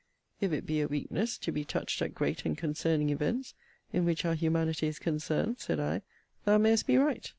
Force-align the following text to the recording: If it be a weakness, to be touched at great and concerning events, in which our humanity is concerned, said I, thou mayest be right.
If 0.39 0.51
it 0.51 0.65
be 0.65 0.81
a 0.81 0.87
weakness, 0.87 1.37
to 1.37 1.51
be 1.51 1.63
touched 1.63 2.01
at 2.01 2.15
great 2.15 2.43
and 2.43 2.57
concerning 2.57 3.11
events, 3.11 3.53
in 3.93 4.03
which 4.03 4.25
our 4.25 4.33
humanity 4.33 4.87
is 4.87 4.97
concerned, 4.97 5.59
said 5.59 5.79
I, 5.79 6.01
thou 6.43 6.57
mayest 6.57 6.87
be 6.87 6.97
right. 6.97 7.29